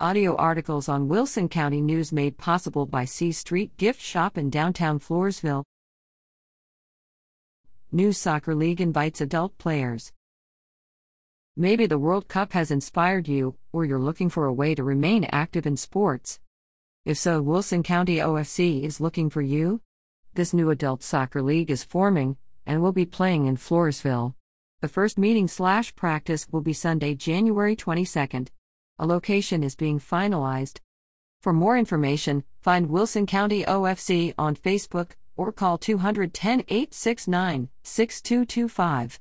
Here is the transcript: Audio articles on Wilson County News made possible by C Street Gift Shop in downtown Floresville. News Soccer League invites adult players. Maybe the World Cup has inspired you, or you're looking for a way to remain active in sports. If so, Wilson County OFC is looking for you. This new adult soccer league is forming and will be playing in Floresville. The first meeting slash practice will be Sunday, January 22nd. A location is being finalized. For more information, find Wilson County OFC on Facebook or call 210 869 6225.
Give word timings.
Audio 0.00 0.34
articles 0.34 0.88
on 0.88 1.06
Wilson 1.06 1.48
County 1.48 1.80
News 1.80 2.10
made 2.10 2.36
possible 2.36 2.84
by 2.84 3.04
C 3.04 3.30
Street 3.30 3.76
Gift 3.76 4.00
Shop 4.00 4.36
in 4.36 4.50
downtown 4.50 4.98
Floresville. 4.98 5.62
News 7.92 8.18
Soccer 8.18 8.56
League 8.56 8.80
invites 8.80 9.20
adult 9.20 9.56
players. 9.56 10.12
Maybe 11.56 11.86
the 11.86 11.96
World 11.96 12.26
Cup 12.26 12.54
has 12.54 12.72
inspired 12.72 13.28
you, 13.28 13.54
or 13.70 13.84
you're 13.84 14.00
looking 14.00 14.28
for 14.28 14.46
a 14.46 14.52
way 14.52 14.74
to 14.74 14.82
remain 14.82 15.28
active 15.30 15.64
in 15.64 15.76
sports. 15.76 16.40
If 17.04 17.16
so, 17.16 17.40
Wilson 17.40 17.84
County 17.84 18.16
OFC 18.16 18.82
is 18.82 19.00
looking 19.00 19.30
for 19.30 19.42
you. 19.42 19.80
This 20.34 20.52
new 20.52 20.70
adult 20.70 21.04
soccer 21.04 21.40
league 21.40 21.70
is 21.70 21.84
forming 21.84 22.36
and 22.66 22.82
will 22.82 22.90
be 22.90 23.06
playing 23.06 23.46
in 23.46 23.56
Floresville. 23.56 24.34
The 24.80 24.88
first 24.88 25.18
meeting 25.18 25.46
slash 25.46 25.94
practice 25.94 26.48
will 26.50 26.62
be 26.62 26.72
Sunday, 26.72 27.14
January 27.14 27.76
22nd. 27.76 28.48
A 28.96 29.06
location 29.06 29.64
is 29.64 29.74
being 29.74 29.98
finalized. 29.98 30.78
For 31.42 31.52
more 31.52 31.76
information, 31.76 32.44
find 32.60 32.88
Wilson 32.88 33.26
County 33.26 33.64
OFC 33.64 34.34
on 34.38 34.54
Facebook 34.54 35.12
or 35.36 35.50
call 35.50 35.78
210 35.78 36.60
869 36.68 37.70
6225. 37.82 39.20